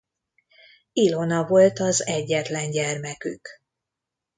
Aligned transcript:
Ilona 0.93 1.43
volt 1.45 1.79
az 1.79 2.05
egyetlen 2.05 2.71
gyermekük. 2.71 3.61